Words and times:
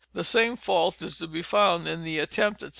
The 0.13 0.23
same 0.23 0.57
fault 0.57 1.03
is 1.03 1.19
to 1.19 1.27
be 1.27 1.43
found 1.43 1.87
in 1.87 2.03
the 2.03 2.17
"Attempt 2.17 2.61
&c. 2.61 2.69